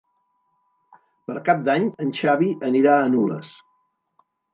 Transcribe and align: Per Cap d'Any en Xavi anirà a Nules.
Per 1.27 1.35
Cap 1.49 1.61
d'Any 1.67 1.85
en 2.05 2.13
Xavi 2.21 2.49
anirà 2.71 2.95
a 3.03 3.13
Nules. 3.17 3.53